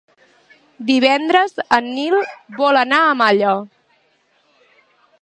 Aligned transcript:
Divendres 0.87 1.53
en 1.77 1.91
Nil 1.99 2.17
vol 2.63 2.83
anar 2.85 3.05
a 3.05 3.15
Malla. 3.23 3.55